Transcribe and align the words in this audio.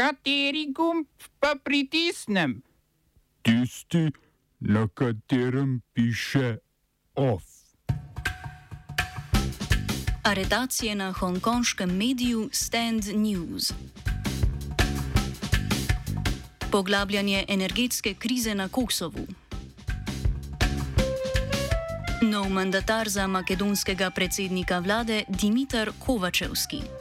Kateri 0.00 0.72
gumb 0.72 1.06
pa 1.40 1.54
pritisnem? 1.64 2.62
Tisti, 3.42 4.08
na 4.60 4.88
katerem 4.88 5.82
piše 5.92 6.56
OF. 7.14 7.44
Aretacije 10.24 10.94
na 10.94 11.12
hongkonškem 11.12 11.90
mediju 11.96 12.48
Stand 12.52 13.04
News. 13.14 13.72
Poglabljanje 16.72 17.44
energetske 17.48 18.14
krize 18.14 18.54
na 18.54 18.68
Kosovu. 18.68 19.26
Nov 22.22 22.48
mandatar 22.48 23.08
za 23.08 23.26
makedonskega 23.26 24.10
predsednika 24.10 24.78
vlade 24.78 25.24
Dimitar 25.28 25.90
Kovačevski. 25.98 26.99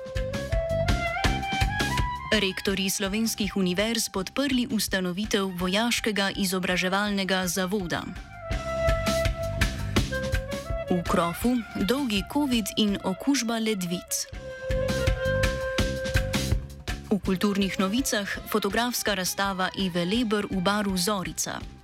Rektori 2.29 2.89
slovenskih 2.89 3.57
univerz 3.57 4.05
podprli 4.13 4.67
ustanovitev 4.69 5.49
vojaškega 5.57 6.29
izobraževalnega 6.37 7.47
zavoda. 7.47 8.03
V 10.93 11.01
krofu 11.09 11.57
dolgi 11.89 12.21
COVID 12.33 12.65
in 12.77 12.99
okužba 13.01 13.57
ledvic. 13.57 14.29
V 17.09 17.17
kulturnih 17.17 17.79
novicah 17.79 18.29
fotografska 18.45 19.17
razstava 19.17 19.73
Ive 19.73 20.05
Leber 20.05 20.45
v 20.45 20.61
baru 20.61 20.93
Zorica. 20.97 21.78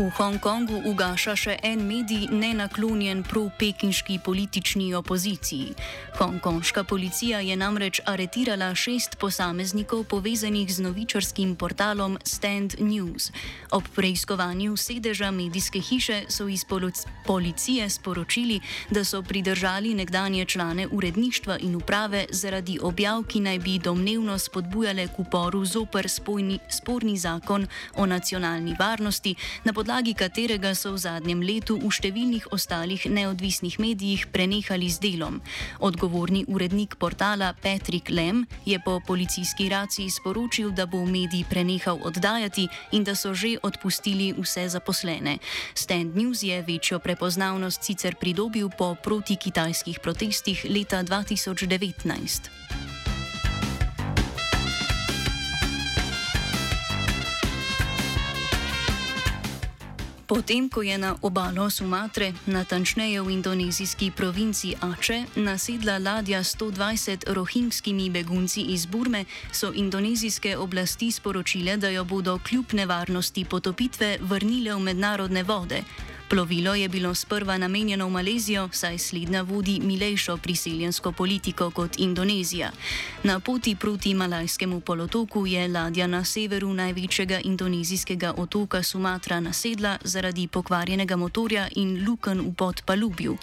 V 0.00 0.08
Hongkongu 0.16 0.78
ugaša 0.88 1.34
še 1.36 1.54
en 1.60 1.82
medij 1.84 2.30
nenaklonjen 2.32 3.20
pro-pekinški 3.20 4.14
politični 4.24 4.94
opoziciji. 4.96 5.74
Hongkonška 6.16 6.86
policija 6.88 7.42
je 7.44 7.52
namreč 7.56 8.00
aretirala 8.08 8.70
šest 8.72 9.18
posameznikov 9.20 10.06
povezanih 10.08 10.72
z 10.72 10.80
novičarskim 10.86 11.52
portalom 11.52 12.16
Stand 12.24 12.78
News. 12.80 13.28
Ob 13.76 13.84
preiskovanju 13.92 14.76
sedeža 14.80 15.28
medijske 15.30 15.84
hiše 15.84 16.22
so 16.32 16.48
iz 16.48 16.64
policije 17.26 17.90
sporočili, 17.90 18.60
da 18.90 19.04
so 19.04 19.20
pridržali 19.22 19.92
nekdanje 19.94 20.44
člane 20.44 20.88
uredništva 20.88 21.58
in 21.60 21.76
uprave 21.76 22.24
zaradi 22.30 22.78
objav, 22.82 23.28
ki 23.28 23.40
naj 23.40 23.58
bi 23.58 23.76
domnevno 23.78 24.38
spodbujale 24.38 25.08
k 25.12 25.20
uporu 25.20 25.64
zoper 25.64 26.08
spojni, 26.08 26.58
sporni 26.68 27.18
zakon 27.18 27.68
o 28.00 28.06
nacionalni 28.06 28.76
varnosti 28.80 29.36
podlagi 29.74 29.89
katerega 29.90 30.70
so 30.74 30.94
v 30.94 31.02
zadnjem 31.02 31.42
letu 31.42 31.74
v 31.74 31.90
številnih 31.90 32.54
ostalih 32.54 33.10
neodvisnih 33.10 33.74
medijih 33.82 34.30
prenehali 34.30 34.86
z 34.86 35.02
delom. 35.02 35.42
Odgovorni 35.82 36.46
urednik 36.46 36.94
portala 36.94 37.50
Patrick 37.58 38.06
Lem 38.06 38.46
je 38.62 38.78
po 38.78 39.02
policijski 39.02 39.66
raciji 39.66 40.06
sporočil, 40.06 40.70
da 40.70 40.86
bo 40.86 41.02
medij 41.02 41.42
prenehal 41.50 41.98
oddajati 42.06 42.68
in 42.94 43.02
da 43.02 43.18
so 43.18 43.34
že 43.34 43.58
odpustili 43.62 44.30
vse 44.38 44.70
zaposlene. 44.70 45.42
Stand 45.74 46.14
News 46.14 46.46
je 46.46 46.62
večjo 46.62 47.02
prepoznavnost 47.02 47.82
sicer 47.82 48.14
pridobil 48.14 48.70
po 48.70 48.94
protikitajskih 48.94 49.98
protestih 49.98 50.70
leta 50.70 51.02
2019. 51.02 52.79
Potem, 60.30 60.70
ko 60.70 60.78
je 60.86 60.94
na 60.94 61.18
obalo 61.26 61.66
Sumatre, 61.66 62.30
natančneje 62.46 63.18
v 63.18 63.34
indonezijski 63.34 64.14
provinci 64.14 64.78
Ače, 64.78 65.26
nasedla 65.34 65.98
ladja 65.98 66.38
120 66.38 67.34
rohingskimi 67.34 68.06
begunci 68.14 68.62
iz 68.70 68.86
Burme, 68.86 69.24
so 69.50 69.72
indonezijske 69.74 70.54
oblasti 70.54 71.10
sporočile, 71.10 71.74
da 71.76 71.90
jo 71.90 72.04
bodo 72.04 72.38
kljub 72.38 72.78
nevarnosti 72.78 73.42
potopitve 73.44 74.18
vrnile 74.22 74.74
v 74.74 74.78
mednarodne 74.78 75.42
vode. 75.42 75.82
Plovilo 76.30 76.74
je 76.74 76.88
bilo 76.88 77.14
sprva 77.14 77.58
namenjeno 77.58 78.06
v 78.06 78.10
Malezijo, 78.10 78.68
saj 78.72 78.98
slednja 78.98 79.42
vodi 79.42 79.80
milejšo 79.82 80.36
priseljensko 80.36 81.12
politiko 81.12 81.70
kot 81.70 81.98
Indonezija. 81.98 82.70
Na 83.22 83.40
poti 83.40 83.74
proti 83.76 84.14
Malajskemu 84.14 84.80
polotoku 84.80 85.46
je 85.46 85.68
ladja 85.68 86.06
na 86.06 86.24
severu 86.24 86.72
največjega 86.74 87.40
indonezijskega 87.44 88.34
otoka 88.36 88.82
Sumatra 88.82 89.40
nasedla 89.40 89.98
zaradi 90.04 90.46
pokvarjenega 90.46 91.16
motorja 91.16 91.68
in 91.74 92.04
luken 92.06 92.40
v 92.40 92.54
podpalubju. 92.54 93.36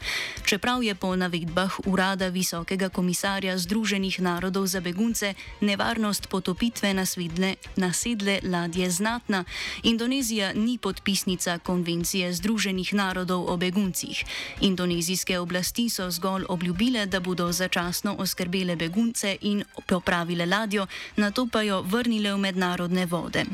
Čeprav 0.45 0.83
je 0.83 0.95
po 0.95 1.15
navedbah 1.15 1.79
urada 1.85 2.27
Visokega 2.27 2.89
komisarja 2.89 3.57
Združenih 3.57 4.19
narodov 4.19 4.67
za 4.67 4.79
begunce 4.79 5.33
nevarnost 5.61 6.29
potopitve 6.29 6.93
nasedle, 6.93 7.55
nasedle 7.75 8.39
ladje 8.43 8.89
znatna, 8.89 9.43
Indonezija 9.83 10.53
ni 10.53 10.77
podpisnica 10.77 11.59
konvencije 11.59 12.33
Združenih 12.33 12.76
Združenih 12.77 12.93
narodov 12.93 13.49
o 13.49 13.57
beguncih. 13.57 14.21
Indonezijske 14.61 15.39
oblasti 15.39 15.89
so 15.89 16.11
zgolj 16.11 16.45
obljubile, 16.49 17.05
da 17.05 17.19
bodo 17.19 17.51
začasno 17.51 18.15
oskrbele 18.19 18.75
begunce 18.75 19.37
in 19.41 19.63
popravile 19.87 20.45
ladjo, 20.45 20.85
na 21.17 21.31
to 21.31 21.47
pa 21.49 21.61
jo 21.61 21.81
vrnile 21.81 22.33
v 22.33 22.37
mednarodne 22.37 23.05
vode. 23.05 23.45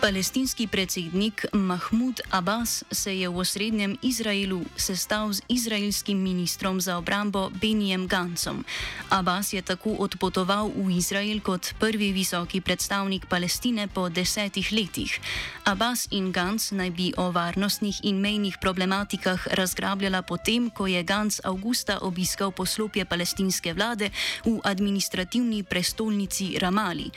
Palestinski 0.00 0.64
predsednik 0.66 1.44
Mahmud 1.52 2.20
Abbas 2.30 2.84
se 2.90 3.18
je 3.20 3.28
v 3.28 3.36
osrednjem 3.36 3.98
Izraelu 4.02 4.64
sestal 4.76 5.32
z 5.32 5.44
izraelskim 5.48 6.16
ministrom 6.22 6.80
za 6.80 6.96
obrambo 6.96 7.50
Benijem 7.60 8.08
Gancom. 8.08 8.64
Abbas 9.10 9.52
je 9.52 9.62
tako 9.62 9.90
odpotoval 10.00 10.72
v 10.72 10.96
Izrael 10.96 11.44
kot 11.44 11.76
prvi 11.76 12.12
visoki 12.16 12.60
predstavnik 12.60 13.28
Palestine 13.28 13.88
po 13.92 14.08
desetih 14.08 14.72
letih. 14.72 15.20
Abbas 15.68 16.08
in 16.10 16.32
Ganc 16.32 16.72
naj 16.72 16.90
bi 16.90 17.12
o 17.16 17.28
varnostnih 17.30 18.00
in 18.02 18.24
mejnih 18.24 18.56
problematikah 18.56 19.52
razgrabljala 19.52 20.22
potem, 20.22 20.70
ko 20.70 20.86
je 20.86 21.02
Ganc 21.02 21.44
avgusta 21.44 21.98
obiskal 22.00 22.56
poslopje 22.56 23.04
palestinske 23.04 23.76
vlade 23.76 24.10
v 24.48 24.60
administrativni 24.64 25.62
prestolnici 25.62 26.56
Ramali. 26.58 27.10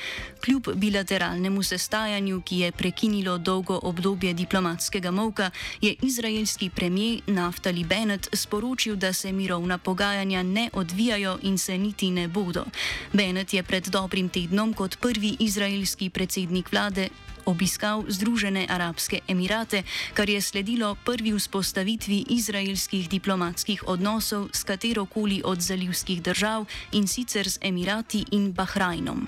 Kljub 0.43 0.75
bilateralnemu 0.75 1.63
sestajanju, 1.63 2.41
ki 2.43 2.59
je 2.59 2.72
prekinilo 2.77 3.37
dolgo 3.37 3.79
obdobje 3.83 4.33
diplomatskega 4.33 5.11
molka, 5.11 5.51
je 5.81 5.95
izraelski 6.01 6.69
premijer 6.69 7.21
Naftali 7.27 7.83
Bennett 7.83 8.29
sporočil, 8.33 8.95
da 8.95 9.13
se 9.13 9.31
mirovna 9.31 9.77
pogajanja 9.77 10.43
ne 10.43 10.69
odvijajo 10.73 11.39
in 11.41 11.57
se 11.57 11.77
niti 11.77 12.11
ne 12.11 12.27
bodo. 12.27 12.65
Bennett 13.13 13.53
je 13.53 13.63
pred 13.63 13.87
dobrim 13.87 14.29
tednom 14.29 14.73
kot 14.73 14.97
prvi 14.99 15.35
izraelski 15.39 16.09
predsednik 16.09 16.71
vlade 16.71 17.09
obiskal 17.45 18.03
Združene 18.07 18.67
arabske 18.69 19.19
emirate, 19.27 19.83
kar 20.13 20.29
je 20.29 20.41
sledilo 20.41 20.95
prvi 20.95 21.33
vzpostavitvi 21.35 22.25
izraelskih 22.29 23.09
diplomatskih 23.09 23.83
odnosov 23.87 24.49
s 24.53 24.63
katerokoli 24.63 25.41
od 25.45 25.61
zalivskih 25.61 26.21
držav 26.21 26.65
in 26.91 27.07
sicer 27.07 27.49
z 27.49 27.59
Emirati 27.61 28.25
in 28.31 28.51
Bahrajnom. 28.51 29.27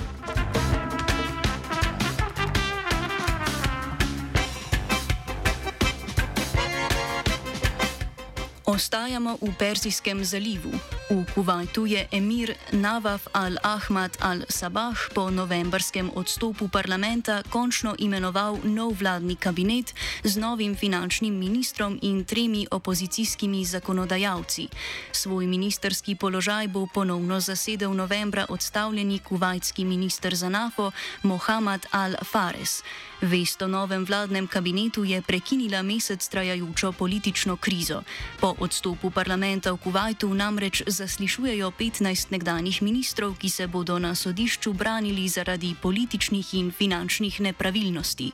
Ostajamo 8.76 9.40
v 9.40 9.56
Persijskem 9.56 10.20
zalivu. 10.28 10.68
V 11.08 11.24
Kuwaitu 11.32 11.88
je 11.88 12.04
emir 12.12 12.60
Nawaf 12.76 13.32
al-Ahmad 13.32 14.20
al-Sabah 14.20 15.16
po 15.16 15.32
novembrskem 15.32 16.12
odstopu 16.12 16.68
parlamenta 16.68 17.40
končno 17.48 17.96
imenoval 17.96 18.60
nov 18.68 19.00
vladni 19.00 19.40
kabinet 19.40 19.96
z 20.28 20.36
novim 20.36 20.76
finančnim 20.76 21.32
ministrom 21.32 21.96
in 22.04 22.28
tremi 22.28 22.68
opozicijskimi 22.68 23.64
zakonodajalci. 23.64 24.68
Svoj 25.16 25.48
ministerski 25.48 26.20
položaj 26.20 26.68
bo 26.68 26.84
ponovno 26.84 27.40
zasedel 27.40 27.96
novembra 27.96 28.44
odstavljeni 28.50 29.24
kuvajtski 29.24 29.86
minister 29.88 30.36
za 30.36 30.52
nafo 30.52 30.92
Mohamed 31.24 31.88
al-Fares. 31.96 32.84
Vest 33.26 33.62
o 33.62 33.68
novem 33.68 34.06
vladnem 34.06 34.46
kabinetu 34.46 35.02
je 35.02 35.18
prekinila 35.22 35.82
mesec 35.82 36.22
trajajočo 36.30 36.92
politično 36.92 37.58
krizo. 37.58 38.04
Po 38.38 38.54
odstopu 38.62 39.10
parlamenta 39.10 39.74
v 39.74 39.82
Kuwaitu 39.82 40.30
namreč 40.30 40.84
zaslišujejo 40.86 41.72
15 41.74 42.30
nekdanjih 42.30 42.82
ministrov, 42.86 43.34
ki 43.42 43.50
se 43.50 43.66
bodo 43.68 43.98
na 44.00 44.14
sodišču 44.16 44.74
branili 44.74 45.26
zaradi 45.28 45.74
političnih 45.82 46.54
in 46.54 46.70
finančnih 46.72 47.42
nepravilnosti. 47.42 48.32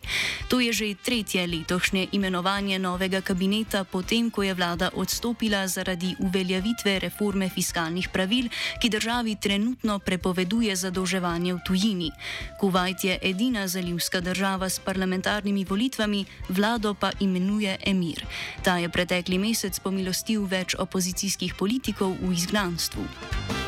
To 0.51 0.59
je 0.59 0.73
že 0.73 0.95
tretje 0.99 1.47
letošnje 1.47 2.07
imenovanje 2.11 2.79
novega 2.79 3.21
kabineta, 3.21 3.83
potem 3.83 4.27
ko 4.27 4.43
je 4.43 4.53
vlada 4.53 4.91
odstopila 4.93 5.67
zaradi 5.67 6.15
uveljavitve 6.19 6.99
reforme 6.99 7.49
fiskalnih 7.49 8.09
pravil, 8.09 8.51
ki 8.81 8.89
državi 8.89 9.35
trenutno 9.39 9.99
prepoveduje 9.99 10.75
zadolževanje 10.75 11.53
v 11.53 11.63
tujini. 11.63 12.11
Kuwait 12.59 13.03
je 13.03 13.19
edina 13.21 13.67
zalivska 13.67 14.19
država 14.21 14.69
s 14.69 14.81
parlamentarnimi 14.81 15.66
volitvami, 15.66 16.25
vlado 16.50 16.94
pa 16.94 17.12
imenuje 17.19 17.78
emir. 17.86 18.25
Ta 18.63 18.78
je 18.78 18.89
pretekli 18.89 19.38
mesec 19.38 19.80
pomilostil 19.80 20.45
več 20.50 20.75
opozicijskih 20.75 21.56
politikov 21.56 22.18
v 22.19 22.33
izgnanstvu. 22.33 23.61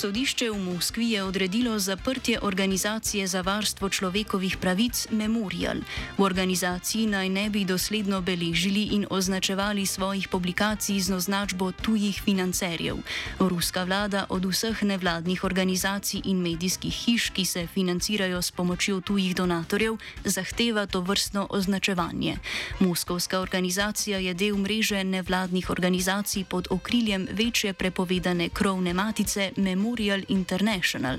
Sodišče 0.00 0.48
v 0.50 0.56
Moskvi 0.56 1.10
je 1.12 1.20
odredilo 1.22 1.78
zaprtje 1.78 2.40
organizacije 2.40 3.26
za 3.26 3.44
varstvo 3.44 3.88
človekovih 3.88 4.56
pravic 4.56 5.12
Memorial. 5.12 5.84
V 6.16 6.24
organizaciji 6.24 7.04
naj 7.06 7.28
ne 7.28 7.50
bi 7.52 7.68
dosledno 7.68 8.24
beležili 8.24 8.96
in 8.96 9.04
označevali 9.10 9.84
svojih 9.86 10.28
publikacij 10.28 11.00
z 11.00 11.12
označbo 11.12 11.72
tujih 11.72 12.16
financerjev. 12.16 12.96
Ruska 13.44 13.84
vlada 13.84 14.24
od 14.28 14.48
vseh 14.48 14.82
nevladnih 14.82 15.44
organizacij 15.44 16.24
in 16.24 16.40
medijskih 16.40 16.94
hiš, 16.94 17.28
ki 17.36 17.44
se 17.44 17.66
financirajo 17.66 18.40
s 18.42 18.50
pomočjo 18.50 19.00
tujih 19.04 19.36
donatorjev, 19.36 20.00
zahteva 20.24 20.86
to 20.86 21.00
vrstno 21.00 21.46
označevanje. 21.50 22.38
Moskovska 22.80 23.40
organizacija 23.40 24.18
je 24.18 24.34
del 24.34 24.56
mreže 24.56 25.04
nevladnih 25.04 25.70
organizacij 25.70 26.44
pod 26.44 26.66
okriljem 26.70 27.28
večje 27.32 27.72
prepovedane 27.72 28.48
krovne 28.48 28.94
matice 28.94 29.52
Memorial. 29.56 29.89
Memorial 29.90 30.22
International. 30.28 31.18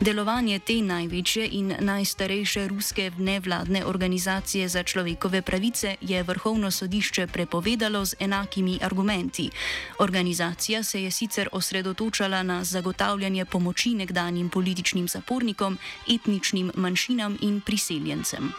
Delovanje 0.00 0.58
te 0.58 0.82
največje 0.82 1.44
in 1.52 1.74
najstarejše 1.80 2.68
ruske 2.68 3.10
nevladne 3.18 3.84
organizacije 3.86 4.68
za 4.68 4.82
človekove 4.82 5.42
pravice 5.42 5.94
je 6.00 6.22
Vrhovno 6.22 6.70
sodišče 6.70 7.26
prepovedalo 7.26 8.04
z 8.04 8.14
enakimi 8.18 8.78
argumenti. 8.82 9.50
Organizacija 9.98 10.82
se 10.82 11.02
je 11.02 11.10
sicer 11.10 11.48
osredotočala 11.52 12.42
na 12.42 12.64
zagotavljanje 12.64 13.44
pomoči 13.44 13.94
nekdanjim 13.94 14.48
političnim 14.48 15.08
zapornikom, 15.08 15.78
etničnim 16.08 16.72
manjšinam 16.74 17.38
in 17.40 17.60
priseljencem. 17.60 18.52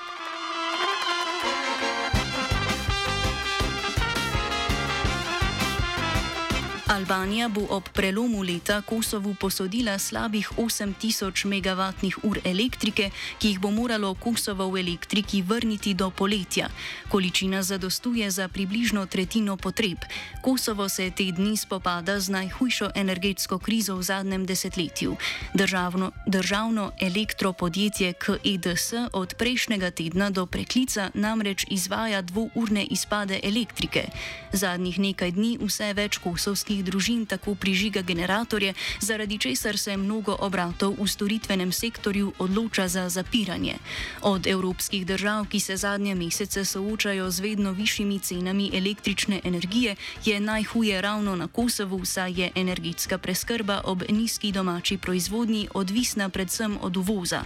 Albanija 7.01 7.48
bo 7.50 7.62
ob 7.69 7.89
prelomu 7.89 8.44
leta 8.44 8.81
Kosovu 8.81 9.33
posodila 9.33 10.00
slabih 10.00 10.50
8000 10.57 11.45
MWh 11.45 12.18
ur 12.24 12.39
elektrike, 12.45 13.09
ki 13.39 13.48
jih 13.48 13.59
bo 13.59 13.71
moralo 13.71 14.13
Kosovo 14.13 14.68
v 14.69 14.80
elektriki 14.80 15.42
vrniti 15.42 15.94
do 15.94 16.09
poletja. 16.09 16.69
Količina 17.09 17.63
zadostuje 17.63 18.31
za 18.31 18.48
približno 18.48 19.06
tretjino 19.06 19.57
potreb. 19.57 19.98
Kosovo 20.42 20.89
se 20.89 21.09
te 21.09 21.31
dni 21.31 21.57
spopada 21.57 22.19
z 22.19 22.30
najhujšo 22.30 22.92
energetsko 22.95 23.57
krizo 23.57 23.95
v 23.95 24.03
zadnjem 24.03 24.45
desetletju. 24.45 25.15
Državno, 25.53 26.12
državno 26.27 26.92
elektropodjetje 27.00 28.13
KEDS 28.13 28.94
od 29.13 29.33
prejšnjega 29.38 29.92
tedna 29.92 30.30
do 30.30 30.45
preklica 30.45 31.09
namreč 31.13 31.65
izvaja 31.69 32.21
dvourne 32.21 32.86
izpade 32.86 33.39
elektrike. 33.44 34.06
Zadnjih 34.53 35.00
nekaj 35.00 35.31
dni 35.31 35.57
vse 35.62 35.94
več 35.94 36.21
kosovskih 36.21 36.81
številnih 36.81 36.90
družin 36.91 37.25
tako 37.25 37.55
prižiga 37.55 38.01
generatorje, 38.01 38.73
zaradi 38.99 39.38
česar 39.38 39.77
se 39.77 39.95
mnogo 39.97 40.35
obratov 40.39 40.99
v 40.99 41.07
storitvenem 41.07 41.71
sektorju 41.71 42.33
odloča 42.39 42.88
za 42.88 43.07
zapiranje. 43.09 43.77
Od 44.21 44.47
evropskih 44.47 45.05
držav, 45.05 45.47
ki 45.47 45.59
se 45.59 45.77
zadnje 45.77 46.15
mesece 46.15 46.65
soočajo 46.65 47.31
z 47.31 47.39
vedno 47.39 47.71
višjimi 47.71 48.19
cenami 48.19 48.71
električne 48.73 49.39
energije, 49.43 49.95
je 50.25 50.39
najhuje 50.39 51.01
ravno 51.01 51.35
na 51.35 51.47
Kosovu, 51.47 52.05
saj 52.05 52.31
je 52.41 52.51
energetska 52.55 53.17
preskrba 53.17 53.81
ob 53.83 54.03
nizki 54.09 54.51
domači 54.51 54.97
proizvodnji 54.97 55.67
odvisna 55.73 56.29
predvsem 56.29 56.77
od 56.81 56.97
uvoza. 56.97 57.41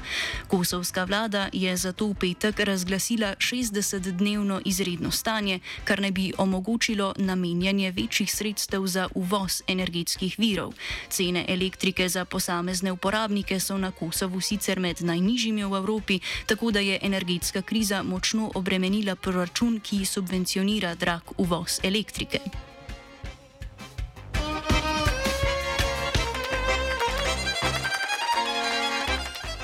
Kosovska 0.48 1.04
vlada 1.04 1.50
je 1.54 1.78
zato 1.78 2.08
v 2.08 2.14
petek 2.14 2.60
razglasila 2.60 3.36
60-dnevno 3.38 4.62
izredno 4.66 5.12
stanje, 5.12 5.60
kar 5.84 6.02
ne 6.02 6.12
bi 6.12 6.34
omogočilo 6.38 7.14
namenjanje 7.18 7.92
večjih 7.92 8.32
sredstev 8.32 8.88
za 8.88 9.08
uvoz 9.14 9.35
uvoz 9.36 9.62
energetskih 9.68 10.40
virov. 10.40 10.74
Cene 11.10 11.46
elektrike 11.48 12.10
za 12.10 12.26
posamezne 12.26 12.92
uporabnike 12.92 13.60
so 13.60 13.78
na 13.78 13.92
Kosovu 13.92 14.42
sicer 14.42 14.80
med 14.80 15.02
najnižjimi 15.02 15.66
v 15.66 15.76
Evropi, 15.78 16.20
tako 16.46 16.72
da 16.72 16.80
je 16.80 17.00
energetska 17.02 17.62
kriza 17.62 18.04
močno 18.04 18.52
obremenila 18.56 19.16
proračun, 19.16 19.80
ki 19.80 20.06
subvencionira 20.06 20.96
drag 20.96 21.22
uvoz 21.38 21.80
elektrike. 21.84 22.40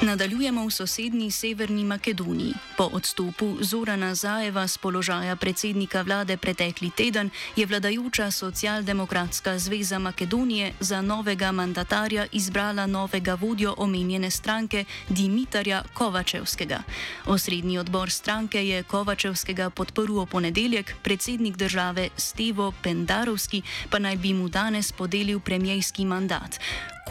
Nadaljujemo 0.01 0.65
v 0.65 0.71
sosednji 0.73 1.31
Severni 1.31 1.83
Makedoniji. 1.85 2.53
Po 2.77 2.89
odstopu 2.93 3.61
Zorana 3.61 4.15
Zajeva 4.15 4.67
z 4.67 4.77
položaja 4.77 5.35
predsednika 5.35 6.01
vlade 6.01 6.37
pretekli 6.37 6.89
teden 6.89 7.29
je 7.55 7.65
vladajoča 7.65 8.31
socialdemokratska 8.31 9.59
zveza 9.59 9.99
Makedonije 9.99 10.73
za 10.79 11.01
novega 11.01 11.51
mandatarja 11.51 12.25
izbrala 12.31 12.85
novega 12.85 13.37
vodjo 13.37 13.75
omenjene 13.77 14.31
stranke 14.31 14.85
Dimitarja 15.09 15.83
Kovačevskega. 15.93 16.81
Osrednji 17.25 17.77
odbor 17.77 18.09
stranke 18.09 18.67
je 18.67 18.83
Kovačevskega 18.83 19.69
podprl 19.69 20.17
v 20.19 20.25
ponedeljek, 20.25 20.95
predsednik 21.03 21.57
države 21.57 22.09
Stevo 22.17 22.73
Pendarovski 22.83 23.61
pa 23.89 23.99
naj 23.99 24.17
bi 24.17 24.33
mu 24.33 24.49
danes 24.49 24.91
podelil 24.91 25.39
premijski 25.39 26.05
mandat. 26.05 26.57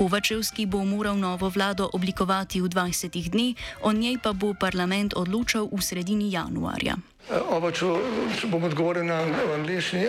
Kovačevski 0.00 0.64
bo 0.64 0.80
moral 0.80 1.20
novo 1.20 1.52
vlado 1.52 1.84
oblikovati 1.92 2.64
v 2.64 2.72
20 2.72 3.12
dneh, 3.28 3.52
o 3.84 3.92
njej 3.92 4.16
pa 4.16 4.32
bo 4.32 4.56
parlament 4.56 5.12
odločal 5.12 5.68
v 5.68 5.76
sredini 5.76 6.32
januarja. 6.32 6.96
Oba, 7.28 7.68
če, 7.68 7.84
če 8.40 8.48
bom 8.48 8.64
odgovoril 8.64 9.04
na 9.04 9.20
angliški. 9.28 10.08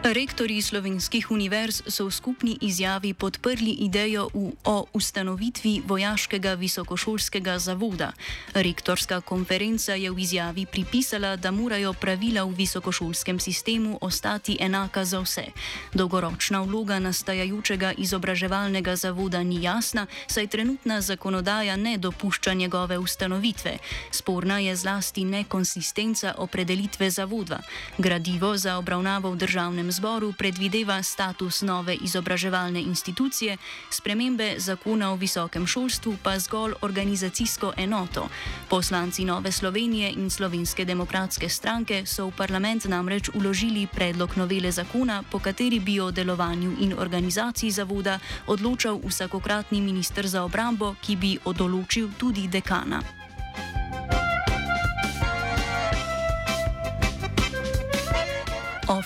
Rektori 0.00 0.62
slovenskih 0.62 1.28
univerz 1.28 1.82
so 1.84 2.08
v 2.08 2.10
skupni 2.10 2.56
izjavi 2.64 3.12
podprli 3.12 3.84
idejo 3.84 4.30
v, 4.32 4.56
o 4.64 4.88
ustanovitvi 4.96 5.82
vojaškega 5.84 6.54
visokošolskega 6.56 7.58
zavoda. 7.58 8.12
Rektorska 8.56 9.20
konferenca 9.20 9.92
je 9.92 10.08
v 10.08 10.18
izjavi 10.18 10.64
pripisala, 10.64 11.36
da 11.36 11.52
morajo 11.52 11.92
pravila 11.92 12.48
v 12.48 12.56
visokošolskem 12.64 13.36
sistemu 13.40 13.98
ostati 14.00 14.56
enaka 14.60 15.04
za 15.04 15.20
vse. 15.20 15.52
Dolgoročna 15.92 16.64
vloga 16.64 16.96
nastajajočega 16.98 17.92
izobraževalnega 18.00 18.96
zavoda 18.96 19.42
ni 19.44 19.60
jasna, 19.62 20.06
saj 20.26 20.46
trenutna 20.46 21.00
zakonodaja 21.00 21.76
ne 21.76 21.98
dopušča 21.98 22.54
njegove 22.54 22.98
ustanovitve. 22.98 23.76
Sporna 24.10 24.58
je 24.64 24.76
zlasti 24.76 25.24
nekonsistenca 25.24 26.34
opredelitve 26.38 27.10
zavoda. 27.10 27.60
Gradivo 27.98 28.56
za 28.56 28.78
obravnavo 28.78 29.30
v 29.30 29.36
državnem 29.36 29.89
zboru 29.90 30.32
predvideva 30.32 31.02
status 31.02 31.62
nove 31.62 31.94
izobraževalne 31.94 32.80
institucije, 32.80 33.56
spremembe 33.90 34.54
zakona 34.58 35.12
o 35.12 35.16
visokem 35.16 35.66
šolstvu 35.66 36.16
pa 36.22 36.38
zgolj 36.38 36.74
organizacijsko 36.80 37.72
enoto. 37.76 38.28
Poslanci 38.68 39.24
Nove 39.24 39.52
Slovenije 39.52 40.12
in 40.16 40.30
Slovenske 40.30 40.84
demokratske 40.84 41.48
stranke 41.48 42.06
so 42.06 42.26
v 42.26 42.36
parlament 42.36 42.84
namreč 42.84 43.30
uložili 43.34 43.86
predlog 43.86 44.36
novele 44.36 44.72
zakona, 44.72 45.22
po 45.30 45.38
kateri 45.38 45.80
bi 45.80 46.00
o 46.00 46.10
delovanju 46.10 46.76
in 46.80 46.94
organizaciji 46.98 47.70
zavoda 47.70 48.18
odločal 48.46 49.00
vsakokratni 49.06 49.80
minister 49.80 50.26
za 50.26 50.44
obrambo, 50.44 50.94
ki 51.00 51.16
bi 51.16 51.38
odoločil 51.44 52.10
tudi 52.18 52.48
dekana. 52.48 53.19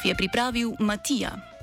Of 0.05 0.09
je 0.09 0.15
pripravil 0.15 0.77
Matija. 0.79 1.54